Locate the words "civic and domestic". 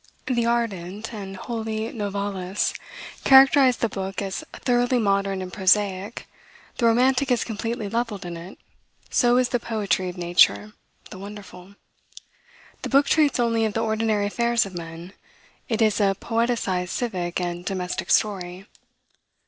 16.89-18.09